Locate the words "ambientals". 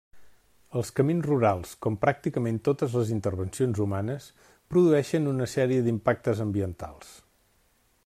6.49-7.17